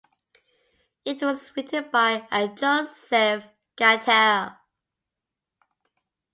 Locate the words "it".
1.05-1.21